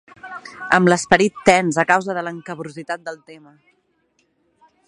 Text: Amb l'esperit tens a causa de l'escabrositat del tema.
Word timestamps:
Amb 0.77 0.89
l'esperit 0.91 1.37
tens 1.51 1.79
a 1.83 1.87
causa 1.91 2.17
de 2.19 2.25
l'escabrositat 2.29 3.07
del 3.11 3.23
tema. 3.33 3.57